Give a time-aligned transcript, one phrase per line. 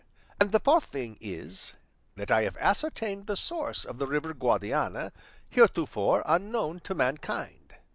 [0.39, 1.73] And the fourth thing is,
[2.15, 5.11] that I have ascertained the source of the river Guadiana,
[5.51, 7.75] heretofore unknown to mankind."